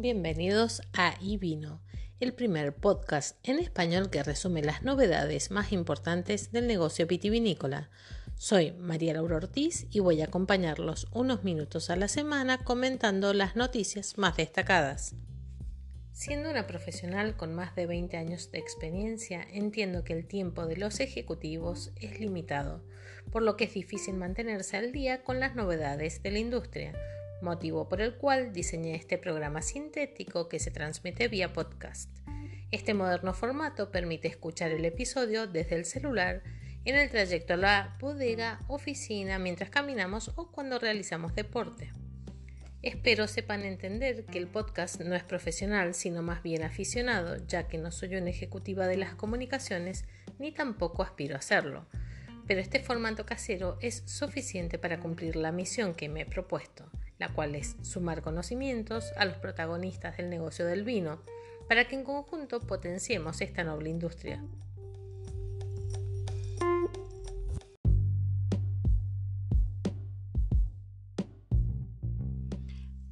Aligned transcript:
Bienvenidos 0.00 0.80
a 0.94 1.14
iVino, 1.20 1.82
el 2.20 2.32
primer 2.32 2.74
podcast 2.74 3.36
en 3.46 3.58
español 3.58 4.08
que 4.08 4.22
resume 4.22 4.62
las 4.62 4.82
novedades 4.82 5.50
más 5.50 5.72
importantes 5.72 6.52
del 6.52 6.66
negocio 6.66 7.06
vitivinícola. 7.06 7.90
Soy 8.34 8.72
María 8.72 9.12
Laura 9.12 9.36
Ortiz 9.36 9.88
y 9.90 10.00
voy 10.00 10.22
a 10.22 10.24
acompañarlos 10.24 11.06
unos 11.12 11.44
minutos 11.44 11.90
a 11.90 11.96
la 11.96 12.08
semana 12.08 12.64
comentando 12.64 13.34
las 13.34 13.56
noticias 13.56 14.16
más 14.16 14.38
destacadas. 14.38 15.16
Siendo 16.12 16.48
una 16.48 16.66
profesional 16.66 17.36
con 17.36 17.54
más 17.54 17.76
de 17.76 17.84
20 17.84 18.16
años 18.16 18.50
de 18.52 18.58
experiencia, 18.58 19.46
entiendo 19.52 20.02
que 20.02 20.14
el 20.14 20.26
tiempo 20.26 20.64
de 20.64 20.78
los 20.78 20.98
ejecutivos 21.00 21.92
es 21.96 22.18
limitado, 22.20 22.82
por 23.30 23.42
lo 23.42 23.58
que 23.58 23.64
es 23.64 23.74
difícil 23.74 24.14
mantenerse 24.14 24.78
al 24.78 24.92
día 24.92 25.24
con 25.24 25.40
las 25.40 25.54
novedades 25.54 26.22
de 26.22 26.30
la 26.30 26.38
industria, 26.38 26.94
motivo 27.42 27.88
por 27.88 28.00
el 28.00 28.16
cual 28.16 28.52
diseñé 28.52 28.94
este 28.94 29.18
programa 29.18 29.62
sintético 29.62 30.48
que 30.48 30.58
se 30.58 30.70
transmite 30.70 31.28
vía 31.28 31.52
podcast. 31.52 32.10
Este 32.70 32.94
moderno 32.94 33.34
formato 33.34 33.90
permite 33.90 34.28
escuchar 34.28 34.70
el 34.70 34.84
episodio 34.84 35.46
desde 35.46 35.76
el 35.76 35.84
celular 35.84 36.42
en 36.84 36.96
el 36.96 37.10
trayecto 37.10 37.54
a 37.54 37.56
la 37.56 37.96
bodega, 38.00 38.60
oficina, 38.68 39.38
mientras 39.38 39.70
caminamos 39.70 40.32
o 40.36 40.50
cuando 40.50 40.78
realizamos 40.78 41.34
deporte. 41.34 41.92
Espero 42.82 43.26
sepan 43.26 43.64
entender 43.64 44.24
que 44.24 44.38
el 44.38 44.46
podcast 44.46 45.00
no 45.02 45.14
es 45.14 45.22
profesional, 45.22 45.94
sino 45.94 46.22
más 46.22 46.42
bien 46.42 46.62
aficionado, 46.62 47.36
ya 47.46 47.68
que 47.68 47.76
no 47.76 47.90
soy 47.90 48.16
una 48.16 48.30
ejecutiva 48.30 48.86
de 48.86 48.96
las 48.96 49.14
comunicaciones 49.14 50.06
ni 50.38 50.52
tampoco 50.52 51.02
aspiro 51.02 51.36
a 51.36 51.42
serlo. 51.42 51.86
Pero 52.46 52.60
este 52.60 52.80
formato 52.80 53.26
casero 53.26 53.76
es 53.82 54.02
suficiente 54.06 54.78
para 54.78 54.98
cumplir 54.98 55.36
la 55.36 55.52
misión 55.52 55.92
que 55.92 56.08
me 56.08 56.22
he 56.22 56.26
propuesto, 56.26 56.90
la 57.20 57.28
cual 57.28 57.54
es 57.54 57.76
sumar 57.82 58.22
conocimientos 58.22 59.12
a 59.16 59.26
los 59.26 59.36
protagonistas 59.36 60.16
del 60.16 60.30
negocio 60.30 60.66
del 60.66 60.82
vino, 60.84 61.22
para 61.68 61.86
que 61.86 61.94
en 61.94 62.02
conjunto 62.02 62.60
potenciemos 62.60 63.40
esta 63.42 63.62
noble 63.62 63.90
industria. 63.90 64.42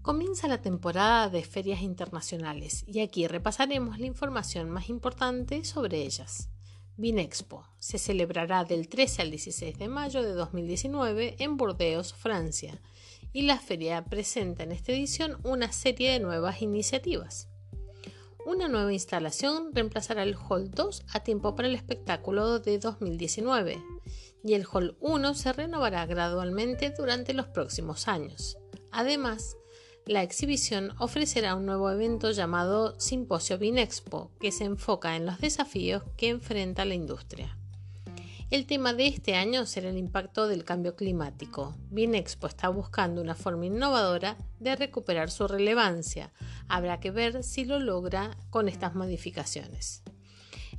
Comienza 0.03 0.49
la 0.49 0.63
temporada 0.63 1.29
de 1.29 1.45
ferias 1.45 1.83
internacionales 1.83 2.83
y 2.87 3.01
aquí 3.01 3.27
repasaremos 3.27 3.99
la 3.99 4.07
información 4.07 4.71
más 4.71 4.89
importante 4.89 5.65
sobre 5.65 5.99
ellas. 5.99 6.49
Vinexpo 6.97 7.67
se 7.79 7.99
celebrará 7.99 8.65
del 8.65 8.89
13 8.89 9.21
al 9.21 9.31
16 9.31 9.79
de 9.79 9.89
mayo 9.89 10.23
de 10.23 10.33
2019 10.33 11.37
en 11.39 11.59
Burdeos, 11.59 12.15
Francia, 12.15 12.81
y 13.33 13.43
la 13.43 13.59
feria 13.59 14.05
presenta 14.05 14.63
en 14.63 14.73
esta 14.73 14.93
edición 14.93 15.39
una 15.45 15.73
serie 15.73 16.13
de 16.13 16.21
nuevas 16.21 16.63
iniciativas. 16.63 17.49
Una 18.47 18.69
nueva 18.69 18.93
instalación 18.93 19.75
reemplazará 19.75 20.23
el 20.23 20.35
Hall 20.37 20.71
2 20.71 21.05
a 21.13 21.21
tiempo 21.21 21.55
para 21.55 21.69
el 21.69 21.75
espectáculo 21.75 22.61
de 22.61 22.79
2019 22.79 23.83
y 24.43 24.55
el 24.55 24.65
Hall 24.73 24.97
1 25.01 25.35
se 25.35 25.53
renovará 25.53 26.07
gradualmente 26.07 26.95
durante 26.97 27.35
los 27.35 27.49
próximos 27.49 28.09
años. 28.09 28.57
Además, 28.91 29.57
la 30.07 30.23
exhibición 30.23 30.95
ofrecerá 30.99 31.55
un 31.55 31.67
nuevo 31.67 31.91
evento 31.91 32.31
llamado 32.31 32.99
Simposio 32.99 33.59
Vinexpo, 33.59 34.31
que 34.41 34.53
se 34.53 34.65
enfoca 34.65 35.17
en 35.17 35.27
los 35.27 35.39
desafíos 35.39 36.03
que 36.17 36.29
enfrenta 36.29 36.87
la 36.87 36.95
industria. 36.95 37.58
El 38.51 38.65
tema 38.65 38.95
de 38.95 39.09
este 39.09 39.35
año 39.35 39.67
será 39.67 39.91
el 39.91 39.99
impacto 39.99 40.49
del 40.49 40.65
cambio 40.65 40.97
climático. 40.97 41.75
Vinexpo 41.91 42.47
está 42.47 42.71
buscando 42.71 43.21
una 43.21 43.35
forma 43.35 43.67
innovadora 43.67 44.39
de 44.59 44.75
recuperar 44.75 45.31
su 45.31 45.47
relevancia. 45.47 46.33
Habrá 46.67 46.99
que 46.99 47.11
ver 47.11 47.45
si 47.45 47.67
lo 47.67 47.79
logra 47.79 48.39
con 48.49 48.71
estas 48.71 48.95
modificaciones. 48.95 50.03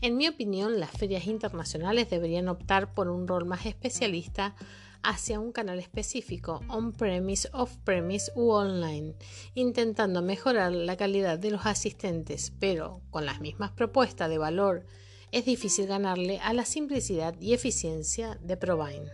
En 0.02 0.18
mi 0.18 0.28
opinión, 0.28 0.80
las 0.80 0.90
ferias 0.90 1.28
internacionales 1.28 2.10
deberían 2.10 2.48
optar 2.48 2.96
por 2.96 3.08
un 3.08 3.28
rol 3.28 3.46
más 3.46 3.68
especialista 3.68 4.56
hacia 5.04 5.40
un 5.40 5.52
canal 5.52 5.78
específico, 5.78 6.62
on-premise, 6.70 7.50
off-premise 7.54 8.32
u 8.34 8.50
online, 8.50 9.14
intentando 9.54 10.24
mejorar 10.24 10.72
la 10.72 10.98
calidad 10.98 11.38
de 11.38 11.52
los 11.52 11.68
asistentes, 11.68 12.52
pero 12.60 13.02
con 13.12 13.28
las 13.28 13.42
mismas 13.42 13.70
propuestas 13.70 14.28
de 14.28 14.40
valor 14.40 14.86
es 15.32 15.46
difícil 15.46 15.88
ganarle 15.88 16.40
a 16.40 16.54
la 16.54 16.66
simplicidad 16.66 17.40
y 17.40 17.54
eficiencia 17.54 18.38
de 18.42 18.58
Provine. 18.58 19.10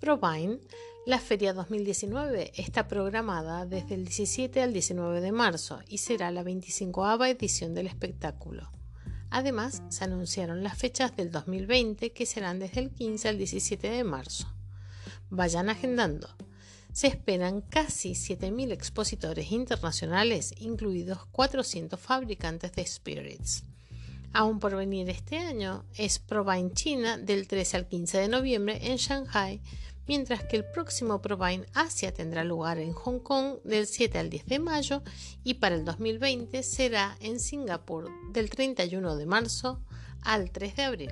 Provine, 0.00 0.60
la 1.06 1.18
feria 1.18 1.54
2019 1.54 2.52
está 2.56 2.86
programada 2.86 3.64
desde 3.64 3.94
el 3.94 4.04
17 4.04 4.60
al 4.60 4.72
19 4.72 5.20
de 5.20 5.32
marzo 5.32 5.80
y 5.88 5.98
será 5.98 6.30
la 6.30 6.42
25 6.42 7.24
edición 7.24 7.74
del 7.74 7.86
espectáculo. 7.86 8.70
Además, 9.30 9.82
se 9.88 10.04
anunciaron 10.04 10.62
las 10.62 10.76
fechas 10.76 11.16
del 11.16 11.30
2020 11.30 12.12
que 12.12 12.26
serán 12.26 12.58
desde 12.58 12.80
el 12.80 12.90
15 12.90 13.28
al 13.28 13.38
17 13.38 13.90
de 13.90 14.04
marzo. 14.04 14.52
Vayan 15.30 15.68
agendando. 15.70 16.28
Se 16.92 17.06
esperan 17.06 17.60
casi 17.60 18.12
7.000 18.12 18.72
expositores 18.72 19.52
internacionales, 19.52 20.54
incluidos 20.58 21.26
400 21.26 21.98
fabricantes 21.98 22.72
de 22.72 22.86
spirits. 22.86 23.64
Aún 24.32 24.60
por 24.60 24.76
venir 24.76 25.08
este 25.10 25.38
año 25.38 25.84
es 25.96 26.18
Provine 26.18 26.72
China 26.72 27.18
del 27.18 27.48
13 27.48 27.76
al 27.78 27.88
15 27.88 28.18
de 28.18 28.28
noviembre 28.28 28.78
en 28.82 28.96
Shanghai, 28.96 29.60
mientras 30.06 30.44
que 30.44 30.56
el 30.56 30.64
próximo 30.64 31.20
Provine 31.20 31.66
Asia 31.74 32.12
tendrá 32.12 32.44
lugar 32.44 32.78
en 32.78 32.92
Hong 32.92 33.20
Kong 33.20 33.58
del 33.64 33.86
7 33.86 34.18
al 34.18 34.30
10 34.30 34.46
de 34.46 34.58
mayo 34.58 35.02
y 35.44 35.54
para 35.54 35.74
el 35.74 35.84
2020 35.84 36.62
será 36.62 37.16
en 37.20 37.40
Singapur 37.40 38.10
del 38.32 38.50
31 38.50 39.16
de 39.16 39.26
marzo 39.26 39.80
al 40.22 40.50
3 40.50 40.76
de 40.76 40.82
abril. 40.82 41.10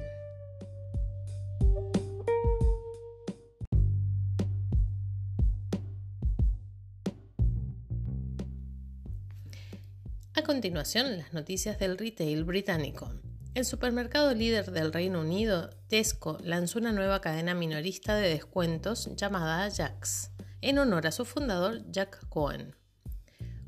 Continuación, 10.46 11.18
las 11.18 11.32
noticias 11.32 11.76
del 11.80 11.98
retail 11.98 12.44
británico. 12.44 13.10
El 13.54 13.64
supermercado 13.64 14.32
líder 14.32 14.70
del 14.70 14.92
Reino 14.92 15.22
Unido, 15.22 15.70
Tesco, 15.88 16.38
lanzó 16.40 16.78
una 16.78 16.92
nueva 16.92 17.20
cadena 17.20 17.52
minorista 17.52 18.14
de 18.14 18.28
descuentos 18.28 19.10
llamada 19.16 19.68
Jax, 19.68 20.30
en 20.60 20.78
honor 20.78 21.08
a 21.08 21.10
su 21.10 21.24
fundador 21.24 21.82
Jack 21.90 22.28
Cohen, 22.28 22.76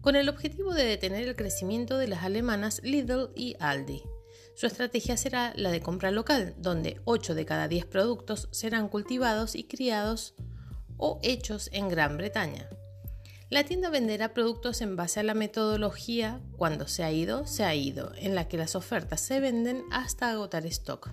con 0.00 0.14
el 0.14 0.28
objetivo 0.28 0.72
de 0.72 0.84
detener 0.84 1.26
el 1.26 1.34
crecimiento 1.34 1.98
de 1.98 2.06
las 2.06 2.22
alemanas 2.22 2.80
Lidl 2.84 3.32
y 3.34 3.56
Aldi. 3.58 4.04
Su 4.54 4.66
estrategia 4.66 5.16
será 5.16 5.54
la 5.56 5.72
de 5.72 5.80
compra 5.80 6.12
local, 6.12 6.54
donde 6.58 7.00
8 7.06 7.34
de 7.34 7.44
cada 7.44 7.66
10 7.66 7.86
productos 7.86 8.48
serán 8.52 8.88
cultivados 8.88 9.56
y 9.56 9.64
criados 9.64 10.36
o 10.96 11.18
hechos 11.24 11.70
en 11.72 11.88
Gran 11.88 12.16
Bretaña. 12.16 12.68
La 13.50 13.64
tienda 13.64 13.88
venderá 13.88 14.34
productos 14.34 14.82
en 14.82 14.94
base 14.94 15.20
a 15.20 15.22
la 15.22 15.32
metodología 15.32 16.38
cuando 16.58 16.86
se 16.86 17.02
ha 17.02 17.10
ido, 17.10 17.46
se 17.46 17.64
ha 17.64 17.74
ido, 17.74 18.12
en 18.16 18.34
la 18.34 18.46
que 18.46 18.58
las 18.58 18.74
ofertas 18.74 19.22
se 19.22 19.40
venden 19.40 19.84
hasta 19.90 20.30
agotar 20.30 20.66
stock. 20.66 21.08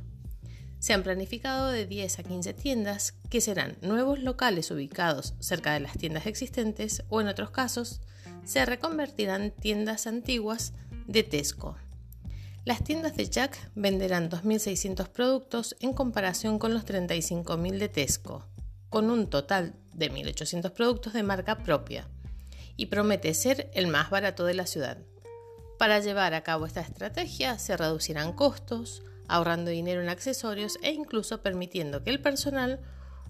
Se 0.79 0.91
han 0.91 1.03
planificado 1.03 1.69
de 1.69 1.85
10 1.85 2.19
a 2.19 2.23
15 2.23 2.53
tiendas 2.53 3.13
que 3.29 3.39
serán 3.39 3.77
nuevos 3.81 4.19
locales 4.19 4.69
ubicados 4.69 5.33
cerca 5.39 5.73
de 5.73 5.79
las 5.79 5.97
tiendas 5.97 6.25
existentes 6.25 7.03
o 7.07 7.21
en 7.21 7.29
otros 7.29 7.51
casos 7.51 8.01
se 8.43 8.65
reconvertirán 8.65 9.51
tiendas 9.51 10.05
antiguas 10.05 10.73
de 11.07 11.23
Tesco. 11.23 11.77
Las 12.65 12.83
tiendas 12.83 13.15
de 13.15 13.29
Jack 13.29 13.71
venderán 13.75 14.29
2.600 14.29 15.07
productos 15.07 15.77
en 15.79 15.93
comparación 15.93 16.59
con 16.59 16.73
los 16.73 16.85
35.000 16.85 17.77
de 17.77 17.87
Tesco, 17.87 18.45
con 18.89 19.09
un 19.09 19.29
total 19.29 19.75
de 19.93 20.11
1.800 20.11 20.71
productos 20.71 21.13
de 21.13 21.23
marca 21.23 21.59
propia 21.59 22.09
y 22.77 22.87
promete 22.87 23.33
ser 23.33 23.69
el 23.73 23.87
más 23.87 24.09
barato 24.09 24.45
de 24.45 24.53
la 24.53 24.65
ciudad. 24.65 24.97
Para 25.77 25.99
llevar 25.99 26.33
a 26.33 26.43
cabo 26.43 26.65
esta 26.65 26.81
estrategia 26.81 27.59
se 27.59 27.75
reducirán 27.75 28.33
costos, 28.33 29.03
ahorrando 29.27 29.71
dinero 29.71 30.01
en 30.01 30.09
accesorios 30.09 30.77
e 30.81 30.91
incluso 30.91 31.41
permitiendo 31.41 32.03
que 32.03 32.11
el 32.11 32.21
personal 32.21 32.79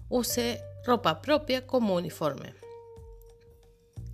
use 0.08 0.62
ropa 0.84 1.20
propia 1.22 1.66
como 1.66 1.94
uniforme. 1.94 2.54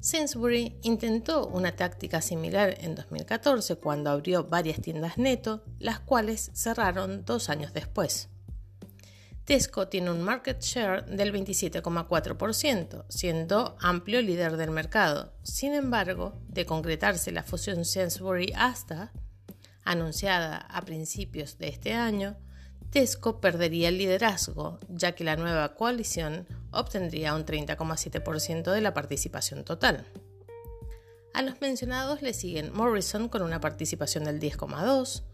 Sainsbury 0.01 0.81
intentó 0.83 1.47
una 1.47 1.77
táctica 1.77 2.21
similar 2.21 2.75
en 2.81 2.97
2014 2.97 3.77
cuando 3.77 4.11
abrió 4.11 4.45
varias 4.45 4.81
tiendas 4.81 5.17
neto, 5.17 5.63
las 5.79 6.01
cuales 6.01 6.51
cerraron 6.55 7.25
dos 7.25 7.49
años 7.49 7.73
después. 7.73 8.29
Tesco 9.53 9.87
tiene 9.87 10.11
un 10.11 10.23
market 10.23 10.63
share 10.63 11.05
del 11.05 11.31
27,4%, 11.31 13.05
siendo 13.11 13.77
amplio 13.81 14.23
líder 14.23 14.57
del 14.57 14.71
mercado. 14.71 15.35
Sin 15.43 15.75
embargo, 15.75 16.33
de 16.49 16.65
concretarse 16.65 17.33
la 17.33 17.43
fusión 17.43 17.85
Sainsbury-Asta, 17.85 19.13
anunciada 19.85 20.57
a 20.57 20.81
principios 20.87 21.59
de 21.59 21.69
este 21.69 21.93
año, 21.93 22.39
Tesco 22.89 23.43
perdería 23.43 23.91
el 23.91 23.99
liderazgo, 23.99 24.81
ya 24.89 25.13
que 25.13 25.23
la 25.23 25.37
nueva 25.37 25.75
coalición 25.75 26.47
obtendría 26.71 27.35
un 27.35 27.45
30,7% 27.45 28.73
de 28.73 28.81
la 28.81 28.95
participación 28.95 29.65
total. 29.65 30.07
A 31.35 31.43
los 31.43 31.61
mencionados 31.61 32.23
le 32.23 32.33
siguen 32.33 32.73
Morrison 32.73 33.29
con 33.29 33.43
una 33.43 33.61
participación 33.61 34.25
del 34.25 34.41
10,2%, 34.41 35.25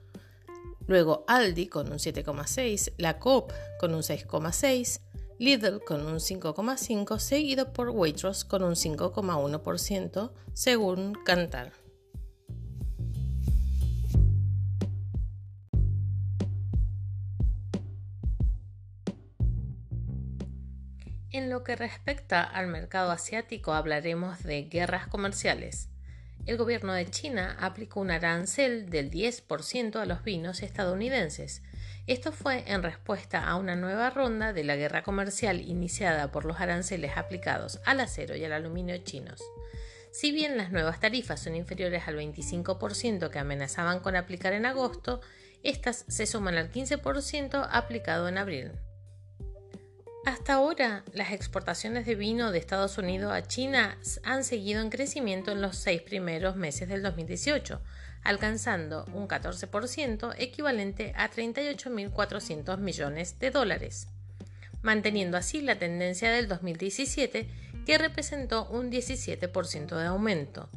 luego 0.88 1.24
Aldi 1.28 1.68
con 1.68 1.92
un 1.92 1.98
7,6%, 1.98 2.94
La 2.96 3.20
Coop 3.20 3.52
con 3.78 3.94
un 3.94 4.00
6,6%, 4.00 5.00
Lidl 5.38 5.84
con 5.84 6.04
un 6.04 6.16
5,5%, 6.16 7.18
seguido 7.20 7.72
por 7.72 7.90
Waitrose 7.90 8.48
con 8.48 8.64
un 8.64 8.74
5,1%, 8.74 10.32
según 10.52 11.14
Cantar. 11.24 11.72
En 21.30 21.50
lo 21.50 21.62
que 21.62 21.76
respecta 21.76 22.42
al 22.42 22.66
mercado 22.66 23.12
asiático 23.12 23.74
hablaremos 23.74 24.42
de 24.42 24.62
guerras 24.62 25.06
comerciales. 25.06 25.88
El 26.48 26.56
gobierno 26.56 26.94
de 26.94 27.04
China 27.04 27.58
aplicó 27.60 28.00
un 28.00 28.10
arancel 28.10 28.88
del 28.88 29.10
10% 29.10 29.96
a 29.96 30.06
los 30.06 30.24
vinos 30.24 30.62
estadounidenses. 30.62 31.60
Esto 32.06 32.32
fue 32.32 32.64
en 32.66 32.82
respuesta 32.82 33.46
a 33.46 33.56
una 33.56 33.76
nueva 33.76 34.08
ronda 34.08 34.54
de 34.54 34.64
la 34.64 34.74
guerra 34.74 35.02
comercial 35.02 35.60
iniciada 35.60 36.32
por 36.32 36.46
los 36.46 36.58
aranceles 36.58 37.18
aplicados 37.18 37.80
al 37.84 38.00
acero 38.00 38.34
y 38.34 38.46
al 38.46 38.54
aluminio 38.54 38.96
chinos. 38.96 39.42
Si 40.10 40.32
bien 40.32 40.56
las 40.56 40.72
nuevas 40.72 41.00
tarifas 41.00 41.38
son 41.38 41.54
inferiores 41.54 42.08
al 42.08 42.16
25% 42.16 43.28
que 43.28 43.38
amenazaban 43.38 44.00
con 44.00 44.16
aplicar 44.16 44.54
en 44.54 44.64
agosto, 44.64 45.20
estas 45.62 46.06
se 46.08 46.24
suman 46.24 46.56
al 46.56 46.72
15% 46.72 47.68
aplicado 47.70 48.26
en 48.26 48.38
abril. 48.38 48.72
Hasta 50.28 50.52
ahora, 50.52 51.04
las 51.14 51.32
exportaciones 51.32 52.04
de 52.04 52.14
vino 52.14 52.52
de 52.52 52.58
Estados 52.58 52.98
Unidos 52.98 53.32
a 53.32 53.44
China 53.44 53.96
han 54.24 54.44
seguido 54.44 54.82
en 54.82 54.90
crecimiento 54.90 55.52
en 55.52 55.62
los 55.62 55.78
seis 55.78 56.02
primeros 56.02 56.54
meses 56.54 56.86
del 56.86 57.02
2018, 57.02 57.80
alcanzando 58.24 59.06
un 59.14 59.26
14% 59.26 60.34
equivalente 60.36 61.14
a 61.16 61.30
38.400 61.30 62.76
millones 62.76 63.38
de 63.38 63.50
dólares, 63.50 64.08
manteniendo 64.82 65.38
así 65.38 65.62
la 65.62 65.78
tendencia 65.78 66.30
del 66.30 66.46
2017 66.46 67.48
que 67.86 67.96
representó 67.96 68.68
un 68.68 68.90
17% 68.90 69.96
de 69.96 70.06
aumento. 70.08 70.68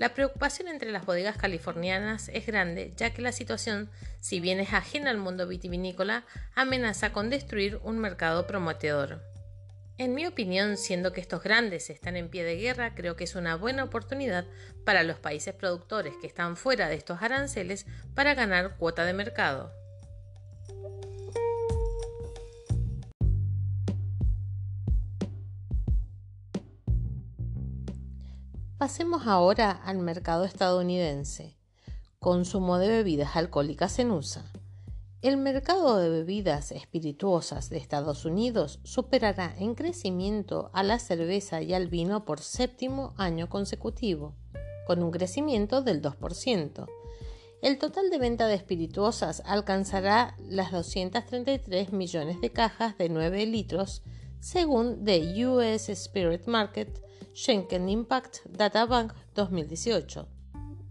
La 0.00 0.14
preocupación 0.14 0.68
entre 0.68 0.92
las 0.92 1.04
bodegas 1.04 1.36
californianas 1.36 2.30
es 2.32 2.46
grande, 2.46 2.94
ya 2.96 3.12
que 3.12 3.20
la 3.20 3.32
situación, 3.32 3.90
si 4.18 4.40
bien 4.40 4.58
es 4.58 4.72
ajena 4.72 5.10
al 5.10 5.18
mundo 5.18 5.46
vitivinícola, 5.46 6.24
amenaza 6.54 7.12
con 7.12 7.28
destruir 7.28 7.78
un 7.82 7.98
mercado 7.98 8.46
prometedor. 8.46 9.22
En 9.98 10.14
mi 10.14 10.24
opinión, 10.24 10.78
siendo 10.78 11.12
que 11.12 11.20
estos 11.20 11.42
grandes 11.42 11.90
están 11.90 12.16
en 12.16 12.30
pie 12.30 12.44
de 12.44 12.56
guerra, 12.56 12.94
creo 12.94 13.14
que 13.14 13.24
es 13.24 13.34
una 13.34 13.56
buena 13.56 13.84
oportunidad 13.84 14.46
para 14.86 15.02
los 15.02 15.18
países 15.18 15.52
productores 15.52 16.14
que 16.18 16.26
están 16.26 16.56
fuera 16.56 16.88
de 16.88 16.94
estos 16.94 17.20
aranceles 17.20 17.84
para 18.14 18.32
ganar 18.32 18.78
cuota 18.78 19.04
de 19.04 19.12
mercado. 19.12 19.79
Pasemos 28.80 29.26
ahora 29.26 29.72
al 29.72 29.98
mercado 29.98 30.46
estadounidense. 30.46 31.54
Consumo 32.18 32.78
de 32.78 32.88
bebidas 32.88 33.36
alcohólicas 33.36 33.98
en 33.98 34.10
USA. 34.10 34.42
El 35.20 35.36
mercado 35.36 35.98
de 35.98 36.08
bebidas 36.08 36.72
espirituosas 36.72 37.68
de 37.68 37.76
Estados 37.76 38.24
Unidos 38.24 38.80
superará 38.82 39.54
en 39.58 39.74
crecimiento 39.74 40.70
a 40.72 40.82
la 40.82 40.98
cerveza 40.98 41.60
y 41.60 41.74
al 41.74 41.88
vino 41.88 42.24
por 42.24 42.40
séptimo 42.40 43.12
año 43.18 43.50
consecutivo, 43.50 44.34
con 44.86 45.02
un 45.02 45.10
crecimiento 45.10 45.82
del 45.82 46.00
2%. 46.00 46.86
El 47.60 47.76
total 47.76 48.08
de 48.08 48.18
venta 48.18 48.46
de 48.46 48.54
espirituosas 48.54 49.42
alcanzará 49.44 50.38
las 50.48 50.72
233 50.72 51.92
millones 51.92 52.40
de 52.40 52.48
cajas 52.48 52.96
de 52.96 53.10
9 53.10 53.44
litros, 53.44 54.02
según 54.40 55.04
The 55.04 55.46
US 55.46 55.88
Spirit 55.90 56.46
Market, 56.46 57.00
Schenken 57.34 57.88
Impact 57.88 58.46
Databank 58.46 59.12
2018. 59.34 60.26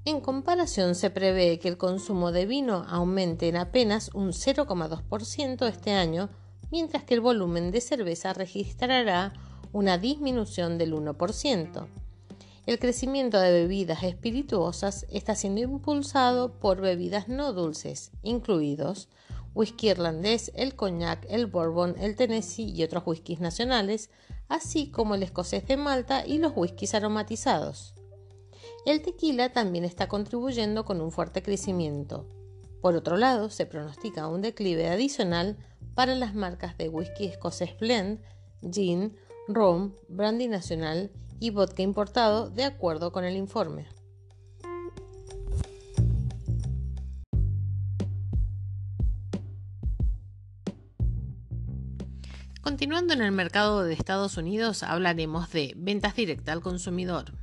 En 0.05 0.21
comparación, 0.21 0.95
se 0.95 1.09
prevé 1.09 1.59
que 1.59 1.67
el 1.67 1.77
consumo 1.77 2.31
de 2.31 2.45
vino 2.45 2.85
aumente 2.87 3.49
en 3.49 3.57
apenas 3.57 4.11
un 4.13 4.29
0,2% 4.29 5.67
este 5.67 5.91
año, 5.91 6.29
mientras 6.71 7.03
que 7.03 7.15
el 7.15 7.21
volumen 7.21 7.71
de 7.71 7.81
cerveza 7.81 8.33
registrará 8.33 9.33
una 9.73 9.97
disminución 9.97 10.77
del 10.77 10.93
1%. 10.93 11.87
El 12.65 12.79
crecimiento 12.79 13.39
de 13.39 13.51
bebidas 13.51 14.03
espirituosas 14.03 15.05
está 15.09 15.35
siendo 15.35 15.61
impulsado 15.61 16.59
por 16.59 16.81
bebidas 16.81 17.27
no 17.27 17.51
dulces, 17.51 18.11
incluidos 18.21 19.09
whisky 19.53 19.89
irlandés, 19.89 20.51
el 20.55 20.75
coñac, 20.75 21.25
el 21.29 21.47
bourbon, 21.47 21.95
el 21.99 22.15
Tennessee 22.15 22.71
y 22.71 22.83
otros 22.83 23.03
whiskies 23.05 23.39
nacionales, 23.39 24.09
así 24.47 24.91
como 24.91 25.15
el 25.15 25.23
escocés 25.23 25.67
de 25.67 25.77
Malta 25.77 26.25
y 26.25 26.37
los 26.37 26.53
whiskies 26.55 26.93
aromatizados. 26.93 27.93
El 28.85 29.01
tequila 29.01 29.51
también 29.51 29.85
está 29.85 30.07
contribuyendo 30.07 30.85
con 30.85 31.01
un 31.01 31.11
fuerte 31.11 31.43
crecimiento. 31.43 32.27
Por 32.81 32.95
otro 32.95 33.17
lado, 33.17 33.49
se 33.49 33.65
pronostica 33.65 34.27
un 34.27 34.41
declive 34.41 34.87
adicional 34.87 35.57
para 35.95 36.15
las 36.15 36.33
marcas 36.33 36.77
de 36.77 36.87
whisky 36.87 37.25
escocés 37.25 37.77
blend, 37.77 38.21
gin, 38.71 39.17
rum, 39.47 39.95
brandy 40.07 40.47
nacional 40.47 41.11
y 41.39 41.49
vodka 41.49 41.81
importado, 41.81 42.49
de 42.49 42.63
acuerdo 42.63 43.11
con 43.11 43.25
el 43.25 43.35
informe. 43.35 43.87
Continuando 52.61 53.13
en 53.13 53.21
el 53.21 53.31
mercado 53.31 53.83
de 53.83 53.93
Estados 53.93 54.35
Unidos, 54.35 54.83
hablaremos 54.83 55.49
de 55.51 55.73
ventas 55.77 56.15
directas 56.15 56.53
al 56.53 56.61
consumidor. 56.61 57.33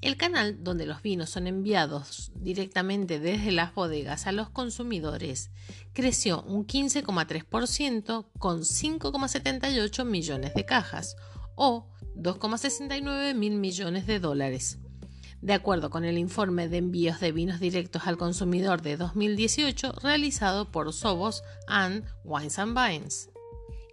El 0.00 0.16
canal 0.16 0.62
donde 0.62 0.86
los 0.86 1.02
vinos 1.02 1.30
son 1.30 1.46
enviados 1.46 2.30
directamente 2.36 3.18
desde 3.18 3.50
las 3.50 3.74
bodegas 3.74 4.26
a 4.26 4.32
los 4.32 4.50
consumidores 4.50 5.50
creció 5.92 6.42
un 6.42 6.66
15,3% 6.66 8.26
con 8.38 8.60
5,78 8.60 10.04
millones 10.04 10.54
de 10.54 10.64
cajas 10.64 11.16
o 11.56 11.88
2,69 12.14 13.34
mil 13.34 13.54
millones 13.54 14.06
de 14.06 14.20
dólares. 14.20 14.78
De 15.40 15.54
acuerdo 15.54 15.88
con 15.88 16.04
el 16.04 16.18
informe 16.18 16.68
de 16.68 16.76
envíos 16.76 17.18
de 17.18 17.32
vinos 17.32 17.60
directos 17.60 18.06
al 18.06 18.18
consumidor 18.18 18.82
de 18.82 18.96
2018 18.96 19.94
realizado 20.02 20.70
por 20.70 20.92
Sobos 20.92 21.42
and 21.66 22.04
Wines 22.24 22.58
and 22.58 22.78
Vines. 22.78 23.30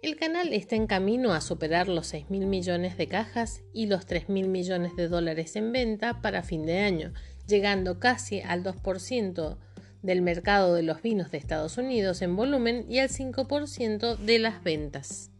El 0.06 0.14
canal 0.14 0.52
está 0.52 0.76
en 0.76 0.86
camino 0.86 1.32
a 1.32 1.40
superar 1.40 1.88
los 1.88 2.14
6.000 2.14 2.46
millones 2.46 2.96
de 2.96 3.08
cajas 3.08 3.62
y 3.72 3.86
los 3.86 4.06
3.000 4.06 4.46
millones 4.46 4.94
de 4.94 5.08
dólares 5.08 5.56
en 5.56 5.72
venta 5.72 6.22
para 6.22 6.44
fin 6.44 6.64
de 6.64 6.78
año, 6.78 7.12
llegando 7.48 7.98
casi 7.98 8.40
al 8.40 8.62
2% 8.62 9.56
del 10.02 10.22
mercado 10.22 10.74
de 10.74 10.84
los 10.84 11.02
vinos 11.02 11.32
de 11.32 11.38
Estados 11.38 11.76
Unidos 11.76 12.22
en 12.22 12.36
volumen 12.36 12.86
y 12.88 13.00
al 13.00 13.08
5% 13.08 14.16
de 14.16 14.38
las 14.38 14.62
ventas. 14.62 15.32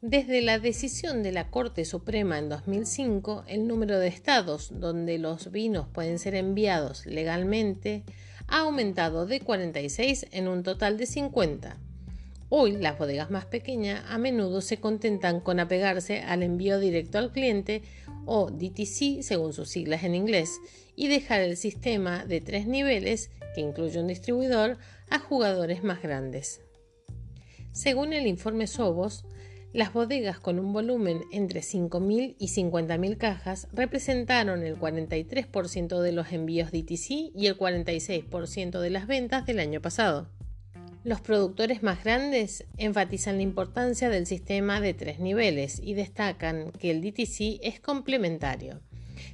Desde 0.00 0.42
la 0.42 0.58
decisión 0.58 1.22
de 1.22 1.30
la 1.30 1.48
Corte 1.48 1.84
Suprema 1.84 2.40
en 2.40 2.48
2005, 2.48 3.44
el 3.46 3.68
número 3.68 4.00
de 4.00 4.08
estados 4.08 4.80
donde 4.80 5.16
los 5.18 5.52
vinos 5.52 5.86
pueden 5.86 6.18
ser 6.18 6.34
enviados 6.34 7.06
legalmente 7.06 8.02
ha 8.48 8.62
aumentado 8.62 9.26
de 9.26 9.38
46 9.38 10.26
en 10.32 10.48
un 10.48 10.64
total 10.64 10.98
de 10.98 11.06
50. 11.06 11.78
Hoy 12.52 12.72
las 12.72 12.98
bodegas 12.98 13.30
más 13.30 13.46
pequeñas 13.46 14.02
a 14.08 14.18
menudo 14.18 14.60
se 14.60 14.80
contentan 14.80 15.38
con 15.38 15.60
apegarse 15.60 16.18
al 16.22 16.42
envío 16.42 16.80
directo 16.80 17.18
al 17.18 17.30
cliente 17.30 17.82
o 18.26 18.50
DTC 18.50 19.22
según 19.22 19.52
sus 19.52 19.68
siglas 19.68 20.02
en 20.02 20.16
inglés 20.16 20.58
y 20.96 21.06
dejar 21.06 21.42
el 21.42 21.56
sistema 21.56 22.24
de 22.24 22.40
tres 22.40 22.66
niveles 22.66 23.30
que 23.54 23.60
incluye 23.60 24.00
un 24.00 24.08
distribuidor 24.08 24.78
a 25.10 25.20
jugadores 25.20 25.84
más 25.84 26.02
grandes. 26.02 26.60
Según 27.70 28.12
el 28.12 28.26
informe 28.26 28.66
Sobos, 28.66 29.24
las 29.72 29.92
bodegas 29.92 30.40
con 30.40 30.58
un 30.58 30.72
volumen 30.72 31.22
entre 31.30 31.60
5.000 31.60 32.34
y 32.36 32.48
50.000 32.48 33.16
cajas 33.16 33.68
representaron 33.72 34.64
el 34.64 34.76
43% 34.76 36.00
de 36.00 36.10
los 36.10 36.32
envíos 36.32 36.72
DTC 36.72 37.30
y 37.32 37.46
el 37.46 37.56
46% 37.56 38.80
de 38.80 38.90
las 38.90 39.06
ventas 39.06 39.46
del 39.46 39.60
año 39.60 39.80
pasado. 39.80 40.39
Los 41.02 41.22
productores 41.22 41.82
más 41.82 42.04
grandes 42.04 42.66
enfatizan 42.76 43.36
la 43.36 43.42
importancia 43.42 44.10
del 44.10 44.26
sistema 44.26 44.82
de 44.82 44.92
tres 44.92 45.18
niveles 45.18 45.80
y 45.82 45.94
destacan 45.94 46.72
que 46.72 46.90
el 46.90 47.00
DTC 47.00 47.58
es 47.62 47.80
complementario. 47.80 48.80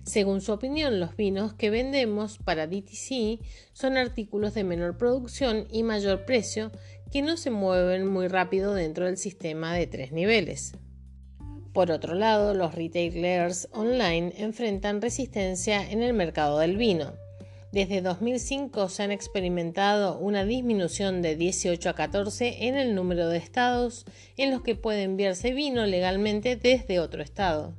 Según 0.05 0.41
su 0.41 0.53
opinión, 0.53 1.01
los 1.01 1.17
vinos 1.17 1.55
que 1.55 1.71
vendemos 1.71 2.39
para 2.39 2.69
DTC 2.69 3.41
son 3.73 3.97
artículos 3.97 4.55
de 4.55 4.63
menor 4.63 4.97
producción 4.97 5.67
y 5.69 5.83
mayor 5.83 6.25
precio 6.25 6.71
que 7.11 7.23
no 7.23 7.37
se 7.37 7.51
mueven 7.51 8.07
muy 8.07 8.29
rápido 8.29 8.73
dentro 8.73 9.07
del 9.07 9.17
sistema 9.17 9.75
de 9.75 9.89
tres 9.89 10.13
niveles. 10.13 10.73
Por 11.73 11.91
otro 11.91 12.15
lado, 12.15 12.55
los 12.55 12.77
retailers 12.77 13.69
online 13.73 14.33
enfrentan 14.39 15.03
resistencia 15.03 15.89
en 15.91 16.03
el 16.03 16.15
mercado 16.15 16.61
del 16.61 16.77
vino. 16.77 17.26
Desde 17.77 18.01
2005 18.01 18.89
se 18.89 19.03
han 19.03 19.11
experimentado 19.11 20.17
una 20.17 20.45
disminución 20.45 21.21
de 21.21 21.37
18 21.37 21.91
a 21.91 21.93
14 21.93 22.69
en 22.69 22.75
el 22.75 22.95
número 22.95 23.29
de 23.29 23.37
estados 23.37 24.07
en 24.39 24.51
los 24.51 24.63
que 24.63 24.77
puede 24.77 25.03
enviarse 25.03 25.53
vino 25.53 25.85
legalmente 25.85 26.57
desde 26.57 27.01
otro 27.01 27.23
estado. 27.23 27.75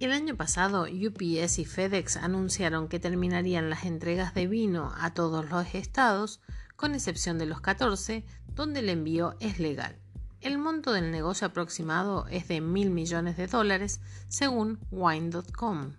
El 0.00 0.10
año 0.10 0.36
pasado, 0.36 0.88
UPS 0.90 1.60
y 1.60 1.64
FedEx 1.64 2.16
anunciaron 2.16 2.88
que 2.88 2.98
terminarían 2.98 3.70
las 3.70 3.84
entregas 3.84 4.34
de 4.34 4.48
vino 4.48 4.92
a 4.98 5.14
todos 5.14 5.48
los 5.48 5.72
estados, 5.76 6.40
con 6.74 6.96
excepción 6.96 7.38
de 7.38 7.46
los 7.46 7.60
14, 7.60 8.24
donde 8.52 8.80
el 8.80 8.88
envío 8.88 9.36
es 9.38 9.60
legal. 9.60 9.94
El 10.40 10.58
monto 10.58 10.92
del 10.92 11.12
negocio 11.12 11.46
aproximado 11.46 12.26
es 12.32 12.48
de 12.48 12.60
mil 12.62 12.90
millones 12.90 13.36
de 13.36 13.46
dólares, 13.46 14.00
según 14.26 14.80
Wine.com. 14.90 15.92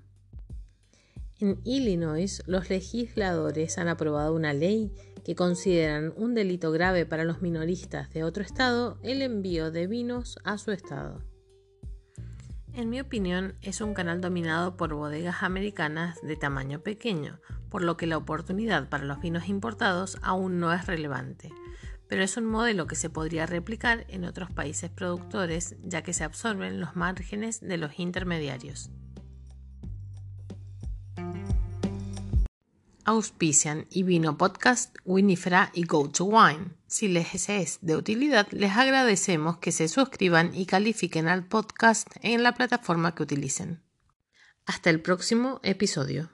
En 1.39 1.59
Illinois, 1.63 2.43
los 2.47 2.69
legisladores 2.69 3.77
han 3.77 3.87
aprobado 3.87 4.35
una 4.35 4.53
ley 4.53 4.91
que 5.23 5.35
consideran 5.35 6.13
un 6.17 6.33
delito 6.33 6.71
grave 6.71 7.05
para 7.05 7.23
los 7.23 7.41
minoristas 7.41 8.09
de 8.11 8.23
otro 8.23 8.43
estado 8.43 8.97
el 9.03 9.21
envío 9.21 9.71
de 9.71 9.87
vinos 9.87 10.37
a 10.43 10.57
su 10.57 10.71
estado. 10.71 11.23
En 12.73 12.89
mi 12.89 12.99
opinión, 12.99 13.55
es 13.61 13.79
un 13.79 13.93
canal 13.93 14.19
dominado 14.19 14.75
por 14.75 14.93
bodegas 14.93 15.43
americanas 15.43 16.19
de 16.21 16.35
tamaño 16.35 16.81
pequeño, 16.81 17.39
por 17.69 17.83
lo 17.83 17.95
que 17.95 18.05
la 18.05 18.17
oportunidad 18.17 18.89
para 18.89 19.05
los 19.05 19.21
vinos 19.21 19.47
importados 19.47 20.17
aún 20.21 20.59
no 20.59 20.73
es 20.73 20.87
relevante 20.87 21.51
pero 22.09 22.23
es 22.23 22.35
un 22.35 22.45
modelo 22.45 22.87
que 22.87 22.95
se 22.95 23.11
podría 23.11 23.45
replicar 23.45 24.05
en 24.09 24.25
otros 24.25 24.51
países 24.51 24.89
productores 24.89 25.75
ya 25.83 26.01
que 26.01 26.11
se 26.11 26.23
absorben 26.23 26.81
los 26.81 26.95
márgenes 26.95 27.61
de 27.61 27.77
los 27.77 27.99
intermediarios. 27.99 28.89
Auspician 33.09 33.87
y 33.89 34.03
vino 34.03 34.37
podcast 34.37 34.95
Winifra 35.03 35.71
y 35.73 35.83
Go 35.85 36.11
to 36.11 36.25
Wine. 36.25 36.75
Si 36.85 37.07
les 37.07 37.49
es 37.49 37.79
de 37.81 37.95
utilidad, 37.95 38.47
les 38.51 38.77
agradecemos 38.77 39.57
que 39.57 39.71
se 39.71 39.87
suscriban 39.87 40.53
y 40.53 40.67
califiquen 40.67 41.27
al 41.27 41.43
podcast 41.43 42.07
en 42.21 42.43
la 42.43 42.53
plataforma 42.53 43.15
que 43.15 43.23
utilicen. 43.23 43.81
Hasta 44.67 44.91
el 44.91 45.01
próximo 45.01 45.59
episodio. 45.63 46.29